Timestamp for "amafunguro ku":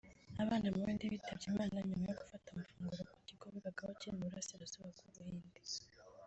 2.49-3.19